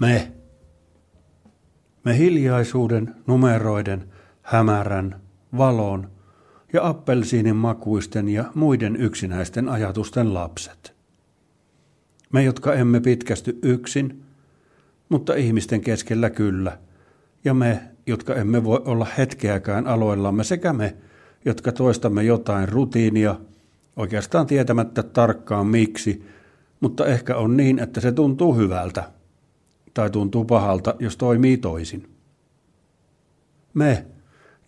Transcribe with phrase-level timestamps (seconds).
[0.00, 0.32] Me.
[2.04, 4.04] Me hiljaisuuden, numeroiden,
[4.42, 5.20] hämärän,
[5.56, 6.10] valon
[6.72, 10.94] ja appelsiinin makuisten ja muiden yksinäisten ajatusten lapset.
[12.32, 14.22] Me, jotka emme pitkästy yksin,
[15.08, 16.78] mutta ihmisten keskellä kyllä,
[17.44, 20.96] ja me, jotka emme voi olla hetkeäkään aloillamme, sekä me,
[21.44, 23.40] jotka toistamme jotain rutiinia,
[23.96, 26.26] oikeastaan tietämättä tarkkaan miksi,
[26.80, 29.19] mutta ehkä on niin, että se tuntuu hyvältä,
[29.94, 32.08] tai tuntuu pahalta, jos toimii toisin.
[33.74, 34.06] Me,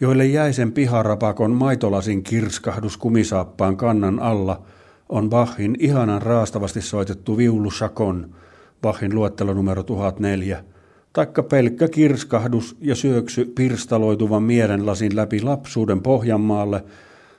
[0.01, 4.63] joille jäisen piharapakon maitolasin kirskahdus kumisaappaan kannan alla,
[5.09, 8.35] on Bachin ihanan raastavasti soitettu viulu Chacon,
[8.83, 10.65] Bachin luettelo numero 1004,
[11.13, 16.85] taikka pelkkä kirskahdus ja syöksy pirstaloituvan mielenlasin läpi lapsuuden Pohjanmaalle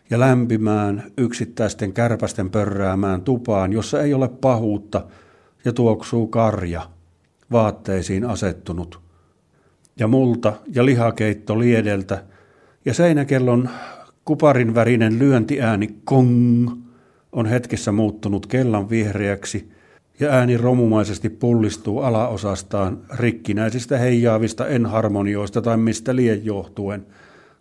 [0.10, 5.06] ja lämpimään yksittäisten kärpästen pörräämään tupaan, jossa ei ole pahuutta
[5.66, 6.82] ja tuoksuu karja,
[7.52, 9.02] vaatteisiin asettunut.
[10.00, 12.24] Ja multa ja lihakeitto liedeltä
[12.86, 13.70] ja seinäkellon
[14.26, 16.70] kuparin värinen lyöntiääni kong
[17.32, 19.72] on hetkessä muuttunut kellan vihreäksi
[20.20, 27.06] ja ääni romumaisesti pullistuu alaosastaan rikkinäisistä heijaavista enharmonioista tai mistä lien johtuen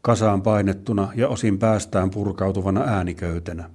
[0.03, 3.71] kasaan painettuna ja osin päästään purkautuvana ääniköytenä.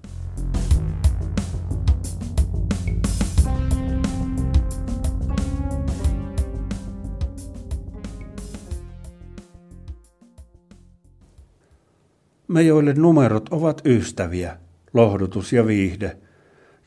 [12.47, 14.57] Me, joille numerot ovat ystäviä,
[14.93, 16.17] lohdutus ja viihde,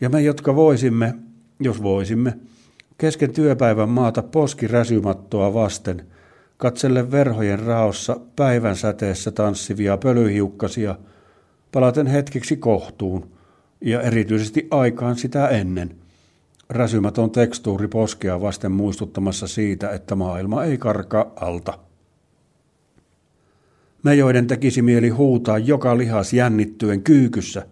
[0.01, 1.15] ja me, jotka voisimme,
[1.61, 2.39] jos voisimme,
[2.99, 6.07] kesken työpäivän maata poskiräsymattoa vasten,
[6.57, 10.97] katselle verhojen raossa päivän säteessä tanssivia pölyhiukkasia,
[11.73, 13.31] palaten hetkeksi kohtuun,
[13.81, 15.97] ja erityisesti aikaan sitä ennen.
[16.69, 21.79] Räsymäton tekstuuri poskea vasten muistuttamassa siitä, että maailma ei karkaa alta.
[24.03, 27.67] Me, joiden tekisi mieli huutaa joka lihas jännittyen kyykyssä,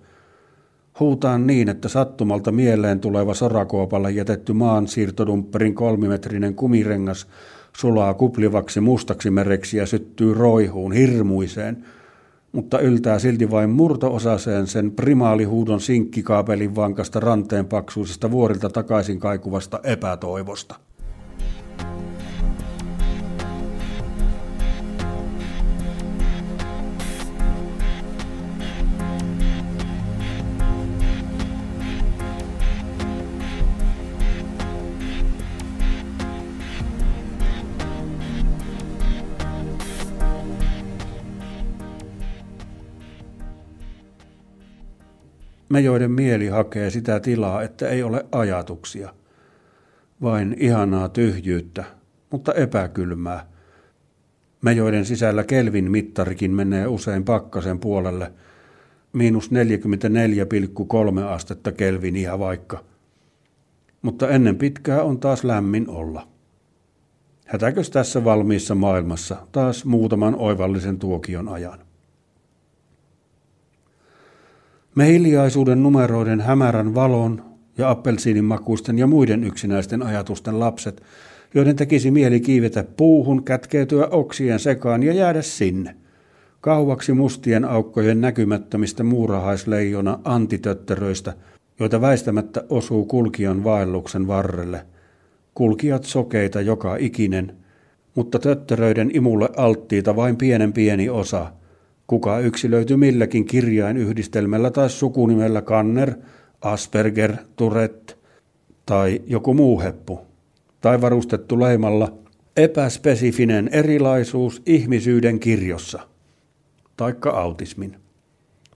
[1.01, 7.27] huutaan niin, että sattumalta mieleen tuleva sorakuopalle jätetty maan siirtodumpperin kolmimetrinen kumirengas
[7.77, 11.85] sulaa kuplivaksi mustaksi mereksi ja syttyy roihuun hirmuiseen,
[12.53, 20.75] mutta yltää silti vain murtoosaseen sen primaalihuudon sinkkikaapelin vankasta ranteen paksuisesta vuorilta takaisin kaikuvasta epätoivosta.
[45.69, 49.15] Me, joiden mieli hakee sitä tilaa, että ei ole ajatuksia,
[50.23, 51.85] vain ihanaa tyhjyyttä,
[52.31, 53.47] mutta epäkylmää.
[54.63, 58.33] Me, joiden sisällä Kelvin mittarikin menee usein pakkasen puolelle,
[59.13, 62.85] miinus 44,3 astetta Kelvinia vaikka.
[64.03, 66.29] Mutta ennen pitkää on taas lämmin olla.
[67.47, 71.88] Hätäkös tässä valmiissa maailmassa taas muutaman oivallisen tuokion ajan?
[74.99, 77.45] Me hiljaisuuden numeroiden hämärän valon
[77.79, 81.03] ja appelsiinimakuisten ja muiden yksinäisten ajatusten lapset,
[81.55, 85.97] joiden tekisi mieli kiivetä puuhun, kätkeytyä oksien sekaan ja jäädä sinne.
[86.61, 91.35] Kauaksi mustien aukkojen näkymättömistä muurahaisleijona antitötteröistä,
[91.81, 94.87] joita väistämättä osuu kulkijan vaelluksen varrelle.
[95.55, 97.57] Kulkijat sokeita joka ikinen,
[98.15, 101.47] mutta tötteröiden imulle alttiita vain pienen pieni osa–
[102.09, 106.15] Kuka yksilöity milläkin kirjainyhdistelmällä tai sukunimellä Kanner,
[106.61, 108.15] Asperger, Tourette
[108.87, 110.21] tai joku muu heppu,
[110.81, 112.13] tai varustettu leimalla
[112.57, 116.01] epäspesifinen erilaisuus ihmisyyden kirjossa,
[116.97, 117.97] taikka autismin.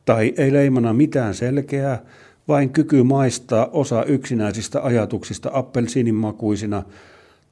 [0.04, 2.02] Tai ei leimana mitään selkeää,
[2.48, 6.82] vain kyky maistaa osa yksinäisistä ajatuksista appelsiinimakuisina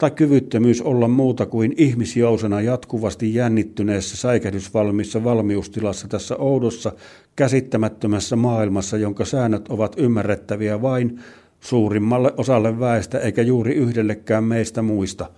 [0.00, 6.92] tai kyvyttömyys olla muuta kuin ihmisjousena jatkuvasti jännittyneessä säikähdysvalmissa valmiustilassa tässä oudossa,
[7.36, 11.20] käsittämättömässä maailmassa, jonka säännöt ovat ymmärrettäviä vain
[11.60, 15.30] suurimmalle osalle väestä eikä juuri yhdellekään meistä muista,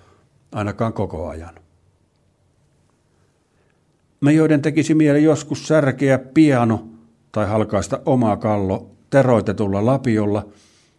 [0.52, 1.54] ainakaan koko ajan.
[4.20, 6.88] Me, joiden tekisi mieli joskus särkeä piano
[7.32, 10.46] tai halkaista oma kallo teroitetulla lapiolla–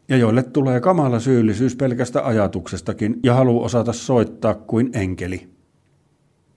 [0.10, 5.48] ja joille tulee kamala syyllisyys pelkästä ajatuksestakin ja halu osata soittaa kuin enkeli.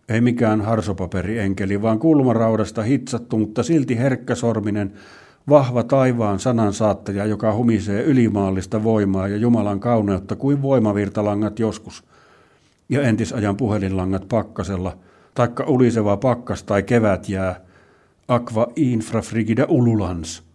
[0.09, 4.93] Ei mikään harsopaperi-enkeli, vaan kulmaraudasta hitsattu, mutta silti herkkäsorminen,
[5.49, 12.05] vahva taivaan sanansaattaja, joka humisee ylimaallista voimaa ja Jumalan kauneutta kuin voimavirtalangat joskus.
[12.89, 14.99] ja entisajan puhelinlangat pakkasella,
[15.35, 17.61] taikka uliseva pakkas tai kevät jää,
[18.29, 20.46] aqua infrafrigida ululans.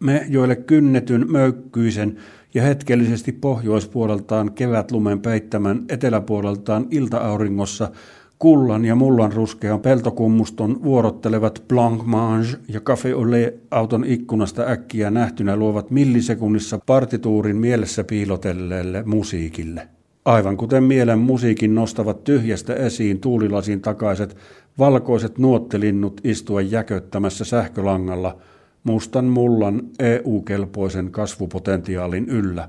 [0.00, 2.16] Me, joille kynnetyn, möykkyisen
[2.54, 7.90] ja hetkellisesti pohjoispuoleltaan kevätlumen peittämän eteläpuoleltaan iltaauringossa
[8.38, 15.56] kullan ja mullan ruskean peltokummuston vuorottelevat Blanc Mange ja Café Olé auton ikkunasta äkkiä nähtynä
[15.56, 19.88] luovat millisekunnissa partituurin mielessä piilotelleelle musiikille.
[20.24, 24.36] Aivan kuten mielen musiikin nostavat tyhjästä esiin tuulilasin takaiset
[24.78, 28.38] valkoiset nuottelinnut istua jäköttämässä sähkölangalla
[28.84, 32.68] mustan mullan EU-kelpoisen kasvupotentiaalin yllä.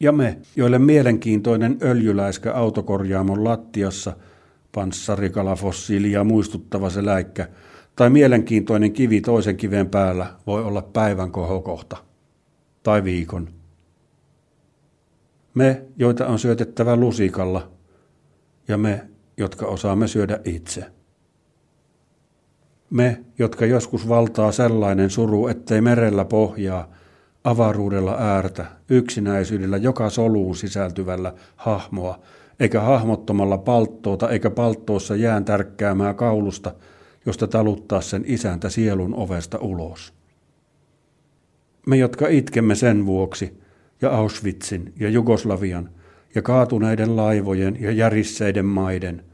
[0.00, 4.16] Ja me, joille mielenkiintoinen öljyläiskä autokorjaamon lattiassa–
[4.74, 7.48] panssarikalafossiilia muistuttava se läikkä,
[7.96, 11.96] tai mielenkiintoinen kivi toisen kiven päällä voi olla päivän kohokohta.
[12.82, 13.48] Tai viikon.
[15.54, 17.70] Me, joita on syötettävä lusikalla,
[18.68, 20.84] ja me, jotka osaamme syödä itse.
[22.90, 26.90] Me, jotka joskus valtaa sellainen suru, ettei merellä pohjaa,
[27.44, 32.18] avaruudella äärtä, yksinäisyydellä joka soluun sisältyvällä hahmoa,
[32.60, 36.74] eikä hahmottomalla palttoota eikä palttoossa jään tärkkäämää kaulusta,
[37.26, 40.12] josta taluttaa sen isäntä sielun ovesta ulos.
[41.86, 43.60] Me, jotka itkemme sen vuoksi,
[44.02, 45.90] ja Auschwitzin ja Jugoslavian,
[46.34, 49.24] ja kaatuneiden laivojen ja järisseiden maiden,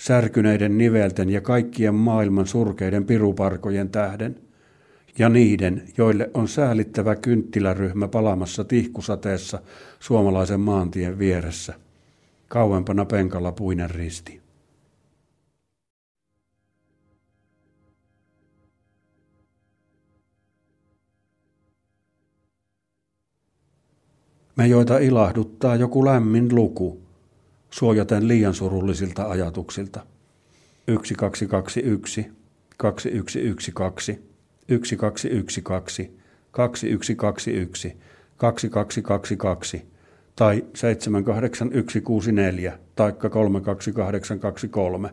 [0.00, 4.40] särkyneiden nivelten ja kaikkien maailman surkeiden piruparkojen tähden,
[5.18, 9.62] ja niiden, joille on säälittävä kynttiläryhmä palamassa tihkusateessa
[10.00, 11.74] suomalaisen maantien vieressä–
[12.50, 14.40] kauempana penkalla puinen risti.
[24.56, 27.00] Me joita ilahduttaa joku lämmin luku,
[27.70, 30.06] suojaten liian surullisilta ajatuksilta.
[30.86, 32.30] 1221,
[32.76, 34.22] 2112,
[34.66, 36.10] 1212,
[36.50, 37.96] 2121,
[38.36, 39.86] 2222,
[40.36, 45.10] tai 78164 tai 32823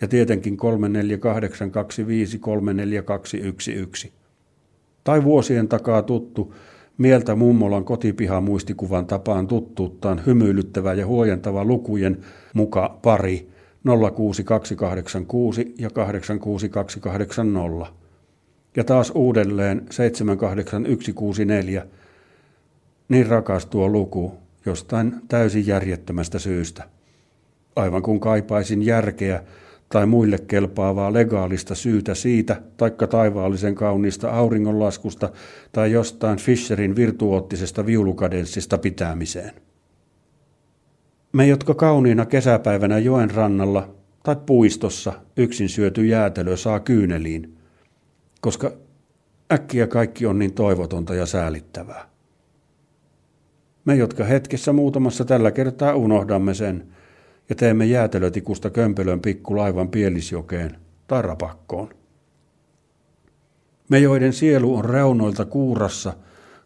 [0.00, 2.38] ja tietenkin 34825
[5.04, 6.54] Tai vuosien takaa tuttu,
[6.98, 12.18] mieltä mummolan kotipiha muistikuvan tapaan tuttuuttaan hymyilyttävä ja huojentava lukujen
[12.54, 13.48] muka pari
[14.14, 17.86] 06286 ja 86280.
[18.76, 21.86] Ja taas uudelleen 78164
[23.08, 24.34] niin rakas tuo luku
[24.66, 26.84] jostain täysin järjettömästä syystä.
[27.76, 29.42] Aivan kun kaipaisin järkeä
[29.94, 35.32] tai muille kelpaavaa legaalista syytä siitä, taikka taivaallisen kauniista auringonlaskusta
[35.72, 39.54] tai jostain Fischerin virtuoottisesta viulukadenssista pitämiseen.
[41.32, 47.56] Me, jotka kauniina kesäpäivänä joen rannalla tai puistossa yksin syöty jäätelö saa kyyneliin,
[48.40, 48.72] koska
[49.52, 52.08] äkkiä kaikki on niin toivotonta ja säälittävää.
[53.84, 56.86] Me, jotka hetkessä muutamassa tällä kertaa unohdamme sen
[57.48, 61.88] ja teemme jäätelötikusta kömpelön pikkulaivan pielisjokeen tai rapakkoon.
[63.88, 66.12] Me, joiden sielu on reunoilta kuurassa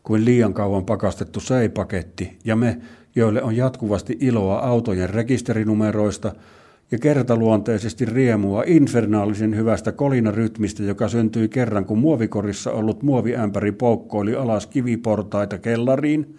[0.03, 2.79] kuin liian kauan pakastettu seipaketti, ja me,
[3.15, 6.33] joille on jatkuvasti iloa autojen rekisterinumeroista
[6.91, 14.67] ja kertaluonteisesti riemua infernaalisen hyvästä kolinarytmistä, joka syntyi kerran, kun muovikorissa ollut muoviämpäri poukkoili alas
[14.67, 16.27] kiviportaita kellariin–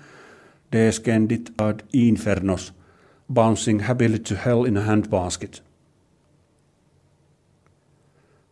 [0.72, 2.74] descendit ad infernos,
[3.34, 5.64] bouncing happily to hell in a handbasket.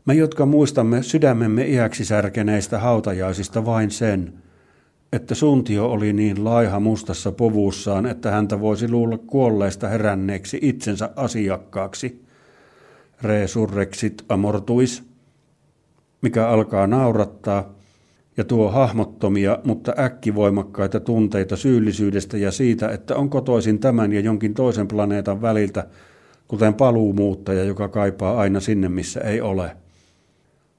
[0.05, 4.33] Me, jotka muistamme sydämemme iäksi särkeneistä hautajaisista vain sen,
[5.13, 12.25] että suntio oli niin laiha mustassa povuussaan, että häntä voisi luulla kuolleesta heränneeksi itsensä asiakkaaksi.
[13.21, 15.03] Resurrexit amortuis,
[16.21, 17.76] mikä alkaa naurattaa,
[18.37, 24.53] ja tuo hahmottomia, mutta äkkivoimakkaita tunteita syyllisyydestä ja siitä, että on kotoisin tämän ja jonkin
[24.53, 25.87] toisen planeetan väliltä,
[26.47, 29.71] kuten paluumuuttaja, joka kaipaa aina sinne, missä ei ole.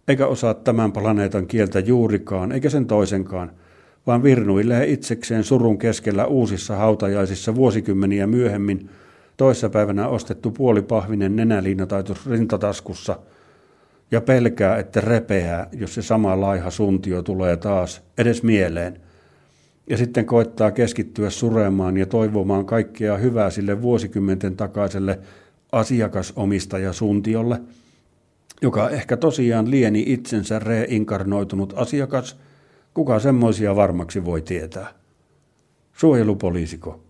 [0.08, 3.50] Eikä osaa tämän planeetan kieltä juurikaan, eikä sen toisenkaan,
[4.06, 8.90] vaan virnuilee itsekseen surun keskellä uusissa hautajaisissa vuosikymmeniä myöhemmin,
[9.36, 13.18] toissapäivänä ostettu puolipahvinen nenäliinataitus rintataskussa–
[14.10, 19.00] ja pelkää, että repeää, jos se sama laiha suntio tulee taas edes mieleen.
[19.90, 25.18] Ja sitten koittaa keskittyä suremaan ja toivomaan kaikkea hyvää sille vuosikymmenten takaiselle
[25.72, 27.60] asiakasomistaja suntiolle,
[28.62, 32.36] joka ehkä tosiaan lieni itsensä reinkarnoitunut asiakas,
[32.94, 34.88] kuka semmoisia varmaksi voi tietää.
[35.92, 37.00] Suojelupoliisiko?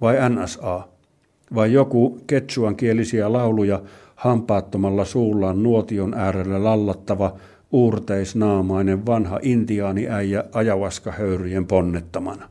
[0.00, 0.94] Vai NSA?
[1.54, 3.82] vai joku ketsuan kielisiä lauluja
[4.24, 7.32] hampaattomalla suullaan nuotion äärellä lallattava
[7.72, 12.48] uurteisnaamainen vanha intiaaniäijä ajavaskahöyryjen ponnettamana.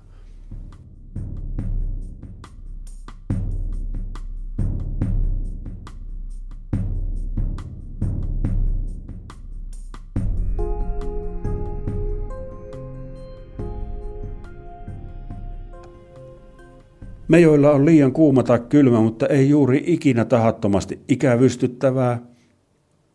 [17.33, 22.19] Me, joilla on liian kuuma tai kylmä, mutta ei juuri ikinä tahattomasti ikävystyttävää,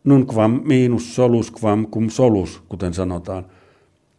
[0.03, 1.53] nunquam miinus solus
[1.91, 3.45] cum solus, kuten sanotaan.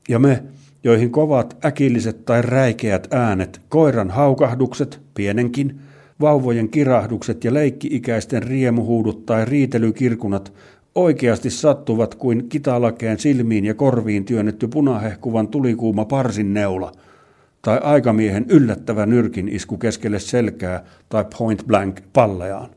[0.09, 0.43] Ja me,
[0.85, 5.81] joihin kovat äkilliset tai räikeät äänet, koiran haukahdukset, pienenkin,
[6.21, 10.53] vauvojen kirahdukset ja leikki-ikäisten riemuhuudut tai riitelykirkunat
[10.95, 16.93] oikeasti sattuvat kuin kitalakeen silmiin ja korviin työnnetty punahehkuvan tulikuuma parsin neula–
[17.63, 22.71] tai aikamiehen yllättävä nyrkin isku keskelle selkää tai point blank palleaan.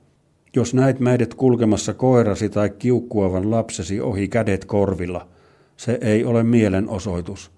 [0.55, 5.27] Jos näet meidät kulkemassa koirasi tai kiukkuavan lapsesi ohi kädet korvilla,
[5.77, 7.51] se ei ole mielenosoitus.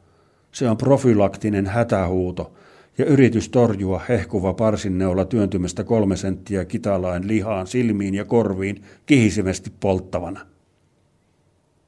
[0.51, 2.53] Se on profylaktinen hätähuuto
[2.97, 10.39] ja yritys torjua hehkuva parsinneula työntymästä kolme senttiä kitalain lihaan silmiin ja korviin kihisimesti polttavana.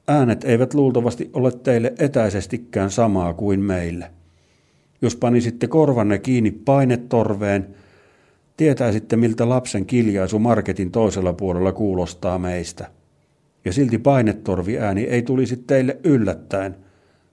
[0.08, 4.10] Äänet eivät luultavasti ole teille etäisestikään samaa kuin meille.
[5.02, 7.74] Jos panisitte korvanne kiinni painetorveen,
[8.56, 12.90] tietäisitte miltä lapsen kiljaisu marketin toisella puolella kuulostaa meistä.
[13.64, 16.76] Ja silti painetorvi ääni ei tulisi teille yllättäen,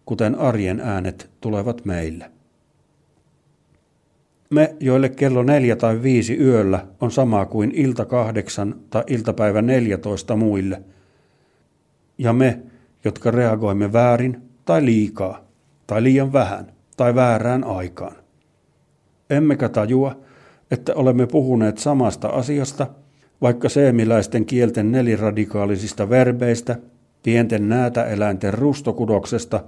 [0.06, 2.32] kuten arjen äänet tulevat meille.
[4.50, 10.36] Me, joille kello neljä tai viisi yöllä on sama kuin ilta kahdeksan tai iltapäivä neljätoista
[10.36, 10.82] muille.
[12.18, 12.60] Ja me,
[13.06, 15.46] jotka reagoimme väärin tai liikaa
[15.88, 18.16] tai liian vähän tai väärään aikaan.
[19.30, 20.16] Emmekä tajua,
[20.72, 22.88] että olemme puhuneet samasta asiasta,
[23.42, 26.76] vaikka seemiläisten kielten neliradikaalisista verbeistä,
[27.24, 29.64] pienten näätäeläinten rustokudoksesta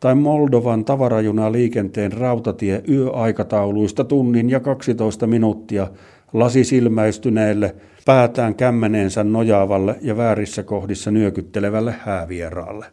[0.00, 5.88] tai Moldovan tavarajuna liikenteen rautatie yöaikatauluista tunnin ja 12 minuuttia
[6.32, 7.74] lasisilmäistyneelle,
[8.06, 12.86] päätään kämmeneensä nojaavalle ja väärissä kohdissa nyökyttelevälle häävieraalle.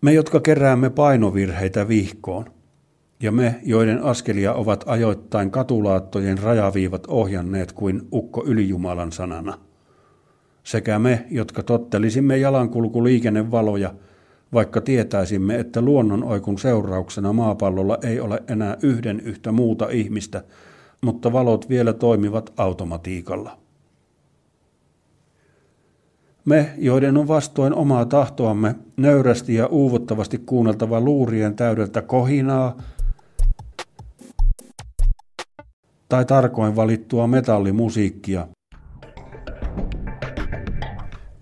[0.00, 2.44] Me, jotka keräämme painovirheitä vihkoon,
[3.22, 9.58] ja me, joiden askelia ovat ajoittain katulaattojen rajaviivat ohjanneet kuin ukko ylijumalan sanana.
[10.64, 13.94] Sekä me, jotka tottelisimme jalankulkuliikennevaloja,
[14.52, 20.44] vaikka tietäisimme, että luonnon oikun seurauksena maapallolla ei ole enää yhden yhtä muuta ihmistä,
[21.00, 23.58] mutta valot vielä toimivat automatiikalla.
[26.48, 32.76] Me, joiden on vastoin omaa tahtoamme nöyrästi ja uuvuttavasti kuunneltava luurien täydeltä kohinaa
[36.08, 38.48] tai tarkoin valittua metallimusiikkia,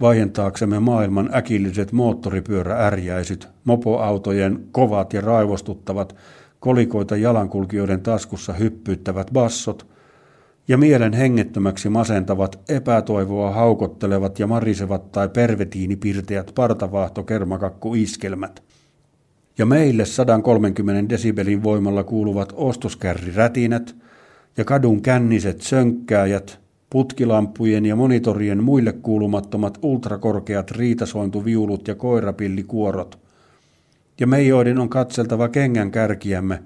[0.00, 6.16] vaientaaksemme maailman äkilliset moottoripyöräärjäisyt, mopoautojen kovat ja raivostuttavat,
[6.60, 9.86] kolikoita jalankulkijoiden taskussa hyppyyttävät bassot–
[10.68, 18.62] ja mielen hengettömäksi masentavat, epätoivoa haukottelevat ja marisevat tai pervetiinipirteät partavaahtokermakakku-iskelmät.
[19.58, 23.96] Ja meille 130 desibelin voimalla kuuluvat ostoskärrirätinät
[24.56, 26.58] ja kadun känniset sönkkääjät,
[26.90, 33.18] putkilampujen ja monitorien muille kuulumattomat ultrakorkeat riitasointuviulut ja koirapillikuorot.
[34.20, 36.62] Ja me, joiden on katseltava kengän kärkiämme,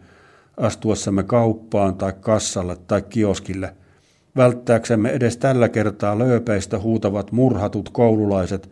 [0.57, 3.75] astuessamme kauppaan tai kassalle tai kioskille–
[4.37, 8.71] välttääksemme edes tällä kertaa lööpeistä huutavat murhatut koululaiset,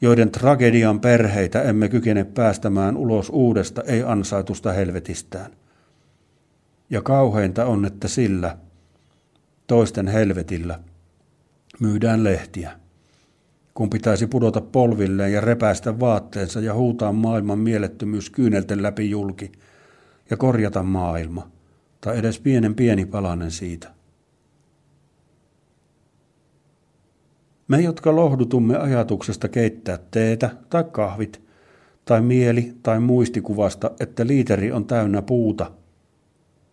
[0.00, 5.50] joiden tragedian perheitä emme kykene päästämään ulos uudesta ei ansaitusta helvetistään.
[6.90, 8.56] Ja kauheinta on, että sillä,
[9.66, 10.80] toisten helvetillä,
[11.80, 12.72] myydään lehtiä.
[13.74, 19.52] Kun pitäisi pudota polvilleen ja repäistä vaatteensa ja huutaa maailman mielettömyys kyynelten läpi julki
[20.30, 21.50] ja korjata maailma,
[22.00, 24.01] tai edes pienen pieni palanen siitä.
[27.68, 31.40] Me, jotka lohdutumme ajatuksesta keittää teetä tai kahvit,
[32.04, 35.70] tai mieli tai muistikuvasta, että liiteri on täynnä puuta.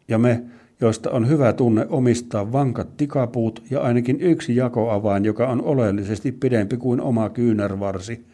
[0.08, 0.44] Ja me,
[0.82, 6.78] joista on hyvä tunne omistaa vankat tikapuut ja ainakin yksi jakoavain, joka on oleellisesti pidempi
[6.78, 8.26] kuin oma kyynärvarsi,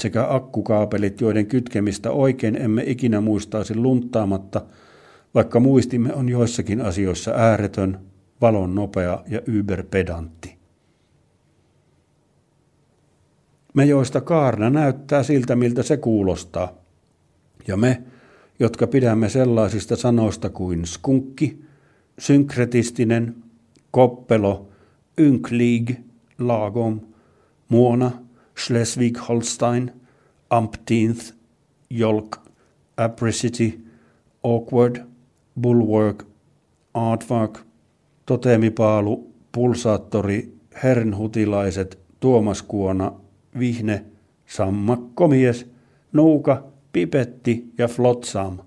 [0.00, 4.62] sekä akkukaapelit, joiden kytkemistä oikein emme ikinä muistaisi lunttaamatta,
[5.34, 7.98] vaikka muistimme on joissakin asioissa ääretön,
[8.40, 10.39] valon nopea ja yberpedantti.
[13.74, 16.72] Me, joista kaarna näyttää siltä, miltä se kuulostaa.
[17.68, 18.02] Ja me,
[18.58, 21.62] jotka pidämme sellaisista sanoista kuin skunkki,
[22.18, 23.34] synkretistinen,
[23.90, 24.68] Koppelo,
[25.18, 25.90] Ynklig,
[26.38, 27.00] lagom,
[27.68, 28.10] Muona,
[28.58, 29.90] Schleswig-Holstein,
[30.58, 31.34] Umpteenth,
[31.90, 32.36] Jolk,
[32.96, 33.80] Apricity,
[34.42, 34.96] Awkward,
[35.60, 36.24] Bulwark,
[36.94, 37.58] Aardvark,
[38.26, 43.12] Totemipaalu, Pulsaattori, Hernhutilaiset, Tuomas Kuona,
[43.58, 44.04] Vihne,
[44.46, 45.70] Sammakkomies,
[46.12, 48.58] Nuuka, Pipetti ja Flotsam.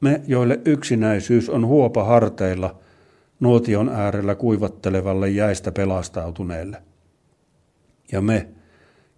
[0.00, 2.78] Me, joille yksinäisyys on huopa harteilla–
[3.40, 6.82] nuotion äärellä kuivattelevalle jäistä pelastautuneelle.
[8.12, 8.48] Ja me,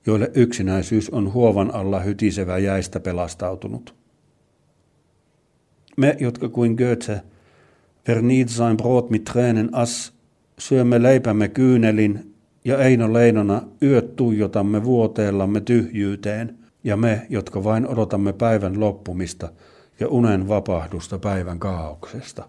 [0.06, 3.94] joille yksinäisyys on huovan alla hytisevä jäistä pelastautunut.
[5.96, 7.22] Me, jotka kuin Goethe,
[8.08, 10.12] Vernit sein Brot mit Tränen as,
[10.58, 12.29] syömme leipämme kyynelin
[12.64, 19.48] ja Eino Leinona yöt tuijotamme vuoteellamme tyhjyyteen, ja me, jotka vain odotamme päivän loppumista
[20.00, 22.48] ja unen vapahdusta päivän kaauksesta.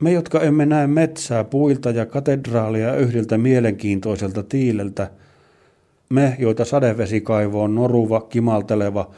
[0.00, 5.10] Me, jotka emme näe metsää, puilta ja katedraalia yhdeltä mielenkiintoiselta tiileltä,
[6.10, 9.10] me, joita sadevesikaivo on noruva, kimalteleva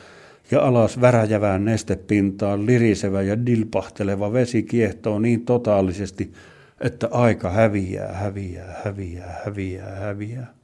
[0.51, 6.33] ja alas väräjävään nestepintaan lirisevä ja dilpahteleva vesi kiehtoo niin totaalisesti,
[6.81, 10.62] että aika häviää, häviää, häviää, häviää, häviää.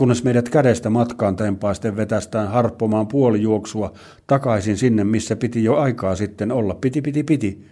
[0.00, 3.92] Kunnes meidät kädestä matkaan tempaisten vetästään harppomaan puolijuoksua
[4.26, 6.74] takaisin sinne, missä piti jo aikaa sitten olla.
[6.74, 7.66] Piti, piti, piti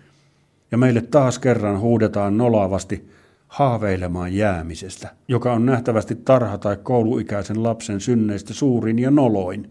[0.72, 3.08] ja meille taas kerran huudetaan nolaavasti
[3.46, 9.70] haaveilemaan jäämisestä, joka on nähtävästi tarha tai kouluikäisen lapsen synneistä suurin ja noloin,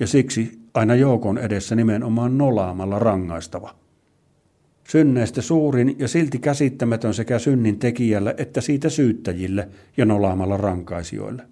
[0.00, 3.74] ja siksi aina joukon edessä nimenomaan nolaamalla rangaistava.
[4.88, 11.42] Synneistä suurin ja silti käsittämätön sekä synnin tekijälle että siitä syyttäjille ja nolaamalla rankaisijoille.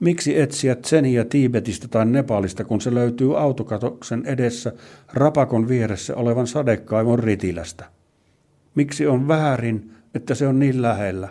[0.00, 4.72] Miksi etsiä Tseniä Tiibetistä tai Nepalista, kun se löytyy autokatoksen edessä
[5.12, 7.84] rapakon vieressä olevan sadekaivon ritilästä?
[8.74, 11.28] Miksi on väärin, että se on niin lähellä?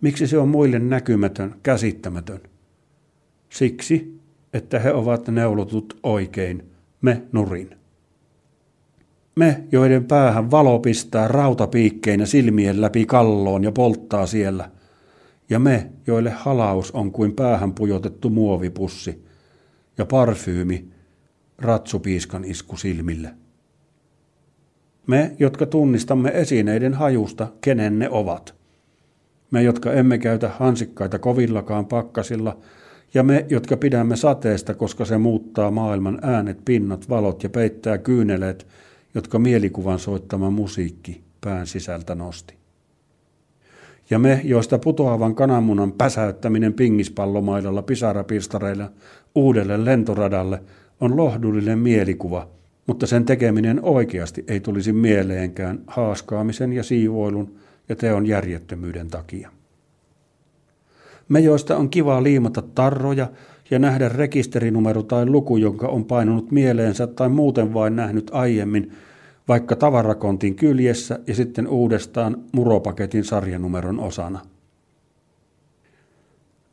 [0.00, 2.40] Miksi se on muille näkymätön, käsittämätön?
[3.48, 4.20] Siksi,
[4.52, 6.64] että he ovat neulotut oikein,
[7.00, 7.70] me nurin.
[9.36, 14.70] Me, joiden päähän valo pistää rautapiikkeinä silmien läpi kalloon ja polttaa siellä–
[15.50, 19.24] ja me, joille halaus on kuin päähän pujotettu muovipussi
[19.98, 20.88] ja parfyymi
[21.58, 23.30] ratsupiiskan isku silmille.
[25.06, 28.54] Me, jotka tunnistamme esineiden hajusta, kenen ne ovat.
[29.50, 32.58] Me, jotka emme käytä hansikkaita kovillakaan pakkasilla,
[33.14, 38.66] ja me, jotka pidämme sateesta, koska se muuttaa maailman äänet, pinnat, valot ja peittää kyyneleet,
[39.14, 42.59] jotka mielikuvan soittama musiikki pään sisältä nosti
[44.10, 48.90] ja me, joista putoavan kananmunan päsäyttäminen pingispallomailalla pisarapistareilla
[49.34, 50.62] uudelle lentoradalle
[51.00, 52.48] on lohdullinen mielikuva,
[52.86, 57.54] mutta sen tekeminen oikeasti ei tulisi mieleenkään haaskaamisen ja siivoilun
[57.88, 59.50] ja teon järjettömyyden takia.
[61.28, 63.28] Me, joista on kiva liimata tarroja
[63.70, 68.92] ja nähdä rekisterinumero tai luku, jonka on painunut mieleensä tai muuten vain nähnyt aiemmin,
[69.48, 74.40] vaikka tavarakontin kyljessä ja sitten uudestaan muropaketin sarjanumeron osana.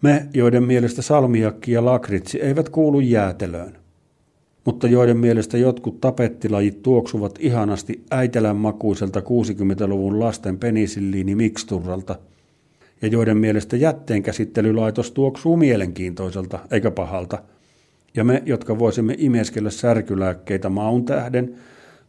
[0.01, 3.77] Me, joiden mielestä salmiakki ja lakritsi eivät kuulu jäätelöön,
[4.65, 12.15] mutta joiden mielestä jotkut tapettilajit tuoksuvat ihanasti äitelän makuiselta 60-luvun lasten penisilliini miksturralta,
[13.01, 17.43] ja joiden mielestä jätteenkäsittelylaitos tuoksuu mielenkiintoiselta eikä pahalta,
[18.15, 21.55] ja me, jotka voisimme imeskellä särkylääkkeitä maun tähden,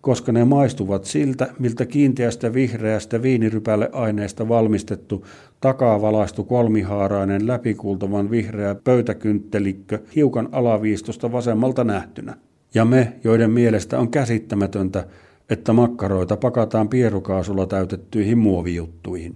[0.08, 5.26] koska ne maistuvat siltä, miltä kiinteästä vihreästä viinirypäle aineesta valmistettu,
[5.60, 12.34] takavalaistu kolmihaarainen läpikultavan vihreä pöytäkynttelikkö hiukan alaviistosta vasemmalta nähtynä.
[12.74, 15.06] Ja me, joiden mielestä on käsittämätöntä,
[15.50, 19.34] että makkaroita pakataan pierukaasulla täytettyihin muovijuttuihin.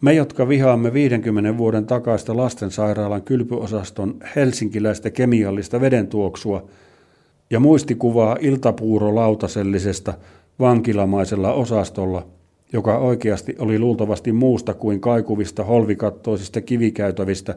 [0.00, 6.68] Me, jotka vihaamme 50 vuoden takaista lastensairaalan kylpyosaston helsinkiläistä kemiallista vedentuoksua,
[7.50, 10.14] ja muistikuvaa iltapuurolautasellisesta
[10.58, 12.26] vankilamaisella osastolla,
[12.72, 17.54] joka oikeasti oli luultavasti muusta kuin kaikuvista holvikattoisista kivikäytävistä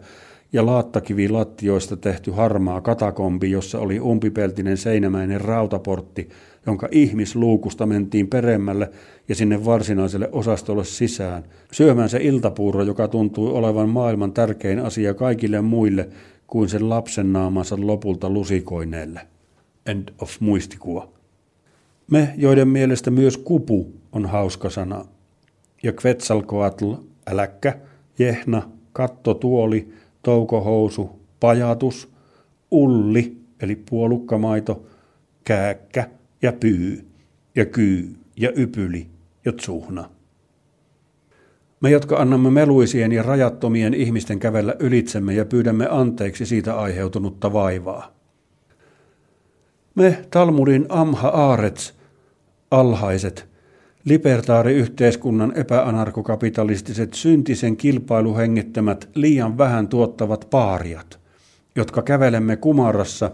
[0.54, 6.30] ja laattakivilattioista tehty harmaa katakombi, jossa oli umpipeltinen seinämäinen rautaportti,
[6.66, 8.90] jonka ihmisluukusta mentiin peremmälle
[9.28, 15.62] ja sinne varsinaiselle osastolle sisään, syömään se iltapuuro, joka tuntui olevan maailman tärkein asia kaikille
[15.62, 16.10] muille
[16.48, 19.39] kuin sen lapsen naamansa lopulta lusikoineelle.
[19.90, 21.10] End of muistikuva.
[22.12, 25.06] Me, joiden mielestä myös kupu on hauska sana,
[25.84, 26.94] ja Quetzalcoatl,
[27.28, 27.80] äläkkä,
[28.20, 32.10] jehna, kattotuoli, toukohousu, pajatus,
[32.72, 34.86] ulli, eli puolukkamaito,
[35.44, 36.10] kääkkä
[36.42, 37.08] ja pyy,
[37.56, 39.08] ja kyy, ja ypyli,
[39.46, 40.10] ja tsuhna.
[41.82, 48.19] Me, jotka annamme meluisien ja rajattomien ihmisten kävellä ylitsemme ja pyydämme anteeksi siitä aiheutunutta vaivaa.
[49.96, 51.94] Me Talmudin Amha Aarets,
[52.72, 53.48] alhaiset,
[54.06, 61.20] libertaariyhteiskunnan epäanarkokapitalistiset syntisen kilpailuhengittämät liian vähän tuottavat paariat,
[61.76, 63.32] jotka kävelemme kumarassa,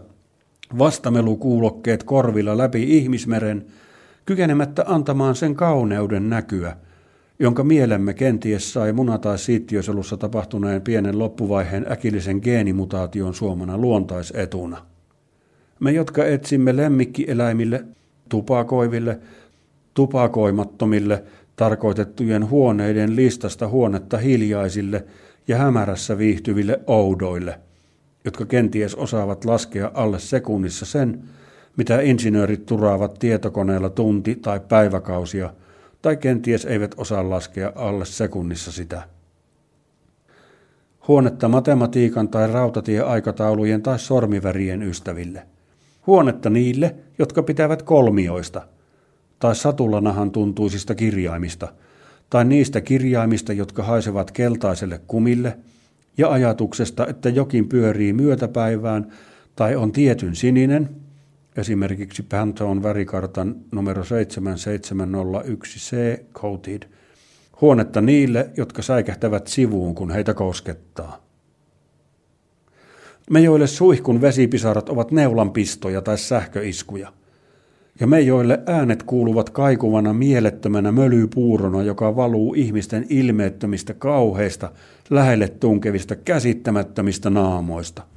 [0.77, 3.65] vastamelukuulokkeet korvilla läpi ihmismeren,
[4.25, 6.77] kykenemättä antamaan sen kauneuden näkyä,
[7.39, 14.94] jonka mielemme kenties sai muna- tai siittiösolussa tapahtuneen pienen loppuvaiheen äkillisen geenimutaation suomana luontaisetuna.
[15.79, 17.85] Me, jotka etsimme lemmikkieläimille,
[18.29, 19.19] tupakoiville,
[19.93, 21.23] tupakoimattomille
[21.55, 25.05] tarkoitettujen huoneiden listasta huonetta hiljaisille
[25.47, 27.59] ja hämärässä viihtyville oudoille,
[28.25, 31.23] jotka kenties osaavat laskea alle sekunnissa sen,
[31.77, 35.53] mitä insinöörit turaavat tietokoneella tunti- tai päiväkausia,
[36.01, 39.01] tai kenties eivät osaa laskea alle sekunnissa sitä.
[41.07, 45.43] Huonetta matematiikan tai rautatieaikataulujen tai sormivärien ystäville.
[46.07, 48.61] Huonetta niille, jotka pitävät kolmioista–
[49.39, 51.73] tai satulanahan tuntuisista kirjaimista,
[52.29, 55.57] tai niistä kirjaimista, jotka haisevat keltaiselle kumille,
[56.17, 59.11] ja ajatuksesta, että jokin pyörii myötäpäivään
[59.55, 60.89] tai on tietyn sininen,
[61.57, 64.05] esimerkiksi Pantone värikartan numero 7701C
[66.33, 66.83] Coated,
[67.61, 71.24] huonetta niille, jotka säikähtävät sivuun, kun heitä koskettaa.
[73.29, 77.13] Me, joille suihkun vesipisarat ovat neulanpistoja tai sähköiskuja–
[77.99, 84.71] ja me, joille äänet kuuluvat kaikuvana mielettömänä mölypuurona, joka valuu ihmisten ilmeettömistä kauheista,
[85.09, 88.03] lähelle tunkevista käsittämättömistä naamoista–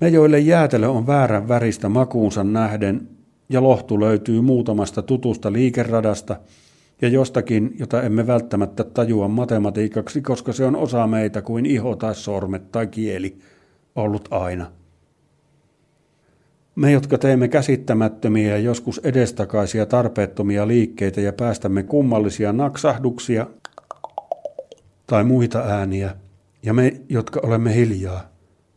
[0.00, 3.08] Ne, joille jäätelö on väärän väristä makuunsa nähden
[3.48, 6.36] ja lohtu löytyy muutamasta tutusta liikeradasta
[7.02, 12.14] ja jostakin, jota emme välttämättä tajua matematiikaksi, koska se on osa meitä kuin iho tai
[12.14, 13.38] sormet tai kieli,
[13.96, 14.79] ollut aina.
[16.80, 23.46] Me, jotka teemme käsittämättömiä ja joskus edestakaisia tarpeettomia liikkeitä ja päästämme kummallisia naksahduksia
[25.06, 26.16] tai muita ääniä,
[26.62, 28.28] ja me, jotka olemme hiljaa,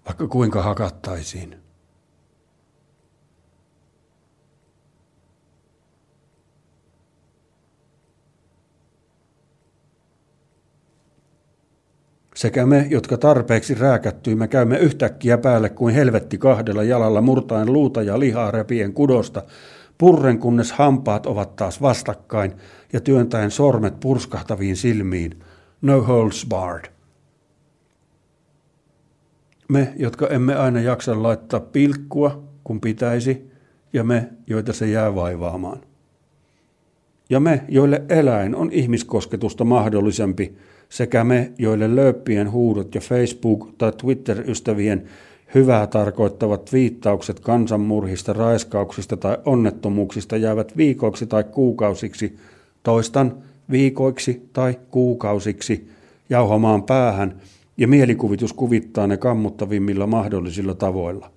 [0.06, 1.63] vaikka kuinka hakattaisiin.
[12.44, 18.20] Sekä me, jotka tarpeeksi rääkättyimme, käymme yhtäkkiä päälle kuin helvetti kahdella jalalla murtaen luuta ja
[18.20, 19.44] lihaa repien kudosta,
[19.98, 22.54] purren kunnes hampaat ovat taas vastakkain
[22.94, 25.40] ja työntäen sormet purskahtaviin silmiin.
[25.82, 26.86] No holds barred.
[29.70, 33.52] Me, jotka emme aina jaksa laittaa pilkkua, kun pitäisi,
[33.94, 35.82] ja me, joita se jää vaivaamaan.
[37.30, 40.58] Ja me, joille eläin on ihmiskosketusta mahdollisempi,
[40.90, 45.04] sekä me, joille lööppien huudot ja Facebook- tai Twitter-ystävien
[45.56, 52.38] hyvää tarkoittavat viittaukset kansanmurhista, raiskauksista tai onnettomuuksista jäävät viikoiksi tai kuukausiksi,
[52.84, 53.38] toistan
[53.72, 55.90] viikoiksi tai kuukausiksi,
[56.30, 57.36] jauhomaan päähän–
[57.78, 61.32] ja mielikuvitus kuvittaa ne kammottavimmilla mahdollisilla tavoilla.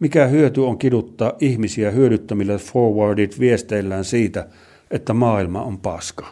[0.00, 4.48] Mikä hyöty on kiduttaa ihmisiä hyödyttämillä forwardit viesteillään siitä,
[4.90, 6.26] että maailma on paska?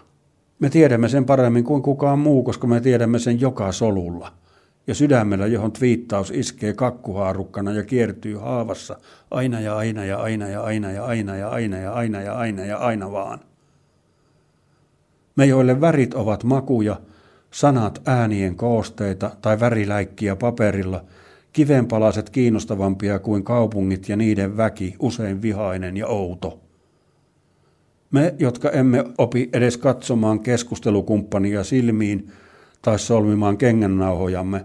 [0.62, 4.33] Me tiedämme sen paremmin kuin kukaan muu, koska me tiedämme sen joka solulla.
[4.87, 8.96] Ja sydämellä, johon twiittaus iskee kakkuhaarukkana ja kiertyy haavassa
[9.31, 12.64] aina ja aina ja aina ja aina ja aina ja aina ja aina ja aina
[12.64, 13.40] ja aina vaan.
[15.37, 17.01] Me, joille värit ovat makuja–
[17.51, 21.05] sanat äänien koosteita tai väriläikkiä paperilla,
[21.53, 26.61] kivenpalaset kiinnostavampia kuin kaupungit ja niiden väki, usein vihainen ja outo.
[28.12, 32.33] Me, jotka emme opi edes katsomaan keskustelukumppania silmiin
[32.83, 34.64] tai solmimaan kengännauhojamme,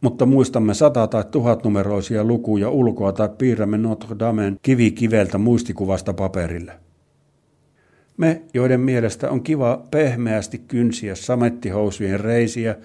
[0.00, 6.72] mutta muistamme sata- tai tuhatnumeroisia lukuja ulkoa tai piirrämme Notre Damen kivi kiveltä muistikuvasta paperille.
[8.16, 12.76] Me, joiden mielestä on kiva pehmeästi kynsiä samettihousujen reisiä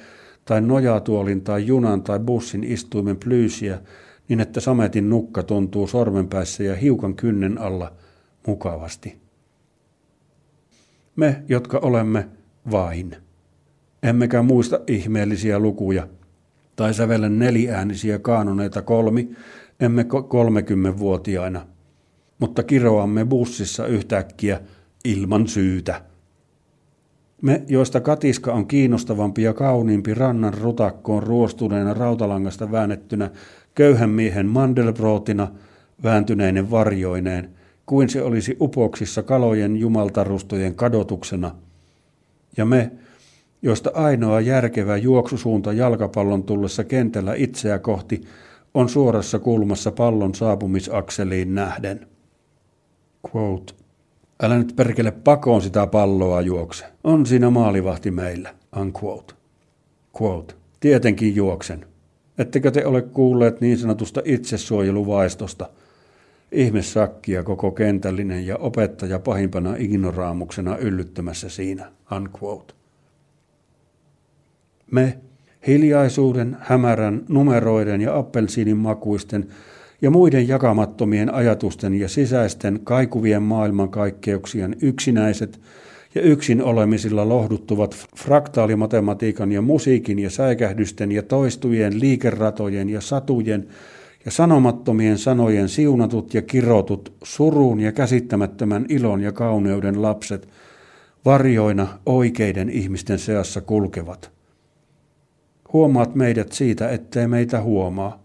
[0.45, 3.79] tai nojatuolin tai junan tai bussin istuimen plyysiä,
[4.29, 7.91] niin että sametin nukka tuntuu sormenpäissä ja hiukan kynnen alla
[8.47, 9.26] mukavasti.
[11.17, 12.27] Me, jotka olemme
[12.71, 13.15] vain.
[14.03, 16.07] Emmekä muista ihmeellisiä lukuja
[16.75, 19.29] tai sävellä neliäänisiä kaanoneita kolmi,
[19.79, 21.67] emme kolmekymmenvuotiaina,
[22.39, 24.61] mutta kiroamme bussissa yhtäkkiä
[25.05, 26.01] ilman syytä.
[27.41, 33.31] Me, joista katiska on kiinnostavampi ja kauniimpi rannan rutakkoon ruostuneena rautalangasta väännettynä
[33.75, 35.47] köyhän miehen mandelbrootina
[36.03, 37.56] vääntyneinen varjoineen,
[37.87, 41.55] kuin se olisi upoksissa kalojen jumaltarustojen kadotuksena.
[42.57, 42.91] Ja me,
[43.61, 48.21] joista ainoa järkevä juoksusuunta jalkapallon tullessa kentällä itseä kohti
[48.73, 52.07] on suorassa kulmassa pallon saapumisakseliin nähden.
[53.35, 53.73] Quote.
[54.43, 56.85] Älä nyt perkele pakoon sitä palloa juokse.
[57.03, 58.53] On siinä maalivahti meillä.
[58.79, 59.33] Unquote.
[60.21, 60.53] Quote.
[60.79, 61.85] Tietenkin juoksen.
[62.37, 65.69] Ettekö te ole kuulleet niin sanotusta itsesuojeluvaistosta?
[66.51, 71.91] Ihmessakkia koko kentällinen ja opettaja pahimpana ignoraamuksena yllyttämässä siinä.
[72.15, 72.73] Unquote.
[74.91, 75.17] Me,
[75.67, 79.47] hiljaisuuden, hämärän, numeroiden ja appelsiinin makuisten
[80.01, 85.59] ja muiden jakamattomien ajatusten ja sisäisten kaikuvien maailmankaikkeuksien yksinäiset
[86.15, 93.67] ja yksin olemisilla lohduttuvat fraktaalimatematiikan ja musiikin ja säikähdysten ja toistuvien liikeratojen ja satujen
[94.27, 100.49] ja sanomattomien sanojen siunatut ja kirotut suruun ja käsittämättömän ilon ja kauneuden lapset
[101.25, 104.31] varjoina oikeiden ihmisten seassa kulkevat–
[105.73, 108.19] Huomaat meidät siitä, ettei meitä huomaa.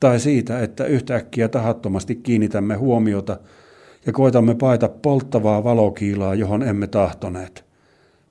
[0.00, 3.38] Tai siitä, että yhtäkkiä tahattomasti kiinnitämme huomiota
[4.06, 7.64] ja koitamme paita polttavaa valokiilaa, johon emme tahtoneet.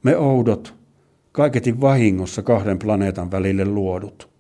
[0.04, 0.74] Me oudot,
[1.32, 4.35] kaiketin vahingossa kahden planeetan välille luodut.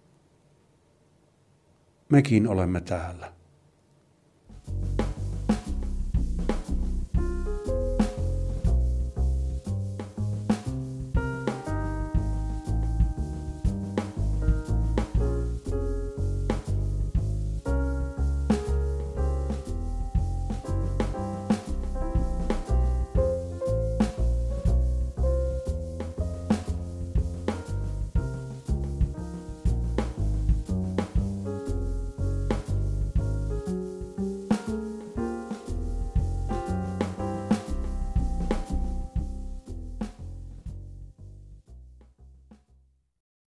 [2.09, 3.35] Mekin olemme täällä.